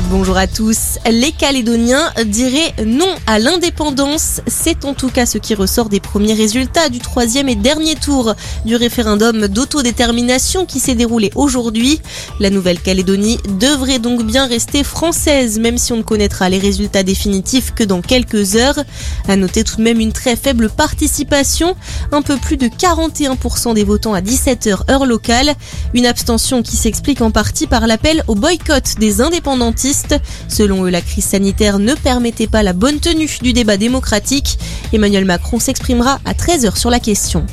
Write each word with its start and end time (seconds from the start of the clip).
Bonjour 0.00 0.38
à 0.38 0.46
tous. 0.46 0.98
Les 1.10 1.32
Calédoniens 1.32 2.10
diraient 2.24 2.72
non 2.86 3.14
à 3.26 3.38
l'indépendance. 3.38 4.40
C'est 4.46 4.86
en 4.86 4.94
tout 4.94 5.10
cas 5.10 5.26
ce 5.26 5.36
qui 5.36 5.54
ressort 5.54 5.90
des 5.90 6.00
premiers 6.00 6.32
résultats 6.32 6.88
du 6.88 6.98
troisième 6.98 7.50
et 7.50 7.56
dernier 7.56 7.94
tour 7.94 8.34
du 8.64 8.74
référendum 8.74 9.48
d'autodétermination 9.48 10.64
qui 10.64 10.80
s'est 10.80 10.94
déroulé 10.94 11.30
aujourd'hui. 11.34 12.00
La 12.40 12.48
Nouvelle-Calédonie 12.48 13.36
devrait 13.60 13.98
donc 13.98 14.24
bien 14.24 14.46
rester 14.46 14.82
française, 14.82 15.58
même 15.58 15.76
si 15.76 15.92
on 15.92 15.98
ne 15.98 16.02
connaîtra 16.02 16.48
les 16.48 16.58
résultats 16.58 17.02
définitifs 17.02 17.74
que 17.74 17.84
dans 17.84 18.00
quelques 18.00 18.56
heures. 18.56 18.78
À 19.28 19.36
noter 19.36 19.62
tout 19.62 19.76
de 19.76 19.82
même 19.82 20.00
une 20.00 20.12
très 20.12 20.36
faible 20.36 20.70
participation, 20.70 21.76
un 22.12 22.22
peu 22.22 22.38
plus 22.38 22.56
de 22.56 22.68
41% 22.68 23.74
des 23.74 23.84
votants 23.84 24.14
à 24.14 24.22
17h 24.22 24.90
heure 24.90 25.04
locale. 25.04 25.52
Une 25.92 26.06
abstention 26.06 26.62
qui 26.62 26.78
s'explique 26.78 27.20
en 27.20 27.30
partie 27.30 27.66
par 27.66 27.86
l'appel 27.86 28.24
au 28.26 28.34
boycott 28.34 28.94
des 28.98 29.20
Selon 30.48 30.84
eux, 30.84 30.90
la 30.90 31.00
crise 31.00 31.24
sanitaire 31.24 31.78
ne 31.78 31.94
permettait 31.94 32.46
pas 32.46 32.62
la 32.62 32.72
bonne 32.72 33.00
tenue 33.00 33.28
du 33.42 33.52
débat 33.52 33.76
démocratique. 33.76 34.58
Emmanuel 34.92 35.24
Macron 35.24 35.58
s'exprimera 35.58 36.20
à 36.24 36.34
13h 36.34 36.76
sur 36.76 36.90
la 36.90 37.00
question. 37.00 37.44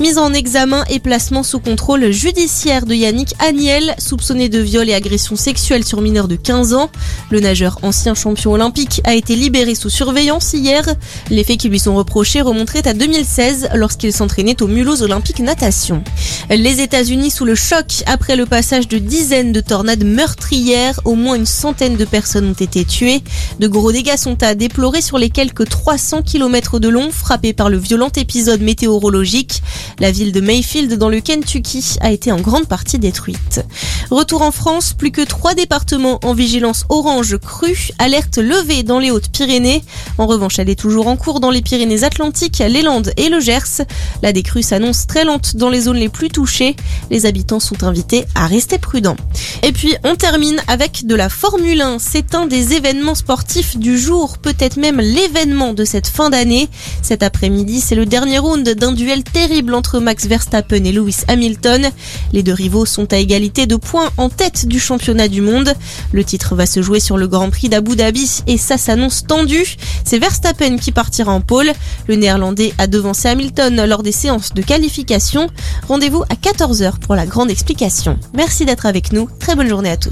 Mise 0.00 0.18
en 0.18 0.32
examen 0.32 0.84
et 0.90 0.98
placement 0.98 1.44
sous 1.44 1.60
contrôle 1.60 2.10
judiciaire 2.10 2.84
de 2.84 2.94
Yannick 2.94 3.34
Agnel, 3.38 3.94
soupçonné 3.98 4.48
de 4.48 4.58
viol 4.58 4.88
et 4.90 4.94
agression 4.94 5.36
sexuelle 5.36 5.84
sur 5.84 6.00
mineur 6.00 6.26
de 6.26 6.34
15 6.34 6.74
ans. 6.74 6.90
Le 7.30 7.38
nageur 7.38 7.78
ancien 7.82 8.14
champion 8.14 8.52
olympique 8.52 9.00
a 9.04 9.14
été 9.14 9.36
libéré 9.36 9.76
sous 9.76 9.90
surveillance 9.90 10.52
hier. 10.52 10.84
Les 11.30 11.44
faits 11.44 11.58
qui 11.58 11.68
lui 11.68 11.78
sont 11.78 11.94
reprochés 11.94 12.40
remonteraient 12.40 12.88
à 12.88 12.92
2016 12.92 13.68
lorsqu'il 13.74 14.12
s'entraînait 14.12 14.60
au 14.62 14.66
Mulhouse 14.66 15.02
Olympique 15.02 15.38
Natation. 15.38 16.02
Les 16.50 16.80
États-Unis 16.80 17.30
sous 17.30 17.44
le 17.44 17.54
choc 17.54 18.02
après 18.06 18.34
le 18.34 18.46
passage 18.46 18.88
de 18.88 18.98
dizaines 18.98 19.52
de 19.52 19.60
tornades 19.60 20.04
meurtrières, 20.04 21.00
au 21.04 21.14
moins 21.14 21.36
une 21.36 21.46
centaine 21.46 21.96
de 21.96 22.04
personnes 22.04 22.50
ont 22.50 22.52
été 22.52 22.84
tuées. 22.84 23.22
De 23.60 23.68
gros 23.68 23.92
dégâts 23.92 24.16
sont 24.16 24.42
à 24.42 24.56
déplorer 24.56 25.02
sur 25.02 25.18
les 25.18 25.30
quelques 25.30 25.68
300 25.68 26.22
km 26.22 26.80
de 26.80 26.88
long 26.88 27.12
frappés 27.12 27.52
par 27.52 27.70
le 27.70 27.78
violent 27.78 28.10
épisode 28.16 28.60
météorologique. 28.60 29.62
La 29.98 30.10
ville 30.10 30.32
de 30.32 30.40
Mayfield 30.40 30.94
dans 30.94 31.08
le 31.08 31.20
Kentucky 31.20 31.96
a 32.00 32.12
été 32.12 32.30
en 32.32 32.40
grande 32.40 32.66
partie 32.66 32.98
détruite. 32.98 33.64
Retour 34.10 34.42
en 34.42 34.52
France, 34.52 34.92
plus 34.92 35.10
que 35.10 35.22
trois 35.22 35.54
départements 35.54 36.20
en 36.22 36.34
vigilance 36.34 36.84
orange 36.88 37.36
crue, 37.38 37.90
alerte 37.98 38.38
levée 38.38 38.82
dans 38.82 38.98
les 38.98 39.10
Hautes-Pyrénées. 39.10 39.82
En 40.18 40.26
revanche, 40.26 40.58
elle 40.58 40.70
est 40.70 40.78
toujours 40.78 41.08
en 41.08 41.16
cours 41.16 41.40
dans 41.40 41.50
les 41.50 41.62
Pyrénées-Atlantiques, 41.62 42.62
les 42.66 42.82
Landes 42.82 43.12
et 43.16 43.28
le 43.28 43.40
Gers. 43.40 43.82
La 44.22 44.32
décrue 44.32 44.62
s'annonce 44.62 45.06
très 45.06 45.24
lente 45.24 45.56
dans 45.56 45.70
les 45.70 45.82
zones 45.82 45.96
les 45.96 46.08
plus 46.08 46.28
touchées. 46.28 46.76
Les 47.10 47.26
habitants 47.26 47.60
sont 47.60 47.82
invités 47.82 48.24
à 48.34 48.46
rester 48.46 48.78
prudents. 48.78 49.16
Et 49.62 49.72
puis, 49.72 49.94
on 50.04 50.14
termine 50.14 50.62
avec 50.68 51.06
de 51.06 51.14
la 51.14 51.28
Formule 51.28 51.64
c'est 51.98 52.34
un 52.34 52.46
des 52.46 52.74
événements 52.74 53.14
sportifs 53.14 53.76
du 53.76 53.98
jour, 53.98 54.38
peut-être 54.38 54.76
même 54.76 55.00
l'événement 55.00 55.72
de 55.72 55.84
cette 55.84 56.06
fin 56.06 56.30
d'année. 56.30 56.68
Cet 57.02 57.22
après-midi, 57.22 57.80
c'est 57.80 57.94
le 57.94 58.06
dernier 58.06 58.38
round 58.38 58.68
d'un 58.68 58.92
duel 58.92 59.24
terrible 59.24 59.73
entre 59.74 59.98
Max 60.00 60.26
Verstappen 60.26 60.84
et 60.84 60.92
Lewis 60.92 61.22
Hamilton. 61.28 61.90
Les 62.32 62.42
deux 62.42 62.52
rivaux 62.52 62.86
sont 62.86 63.12
à 63.12 63.18
égalité 63.18 63.66
de 63.66 63.76
points 63.76 64.10
en 64.16 64.28
tête 64.28 64.66
du 64.66 64.80
championnat 64.80 65.28
du 65.28 65.40
monde. 65.40 65.74
Le 66.12 66.24
titre 66.24 66.54
va 66.54 66.66
se 66.66 66.82
jouer 66.82 67.00
sur 67.00 67.16
le 67.16 67.26
Grand 67.26 67.50
Prix 67.50 67.68
d'Abu 67.68 67.96
Dhabi 67.96 68.42
et 68.46 68.58
ça 68.58 68.78
s'annonce 68.78 69.26
tendu. 69.26 69.76
C'est 70.04 70.18
Verstappen 70.18 70.78
qui 70.78 70.92
partira 70.92 71.32
en 71.32 71.40
pôle. 71.40 71.72
Le 72.06 72.16
néerlandais 72.16 72.72
a 72.78 72.86
devancé 72.86 73.28
Hamilton 73.28 73.84
lors 73.86 74.02
des 74.02 74.12
séances 74.12 74.54
de 74.54 74.62
qualification. 74.62 75.48
Rendez-vous 75.88 76.22
à 76.24 76.34
14h 76.34 76.98
pour 77.00 77.14
la 77.14 77.26
grande 77.26 77.50
explication. 77.50 78.18
Merci 78.34 78.64
d'être 78.64 78.86
avec 78.86 79.12
nous. 79.12 79.28
Très 79.38 79.54
bonne 79.54 79.68
journée 79.68 79.90
à 79.90 79.96
tous. 79.96 80.10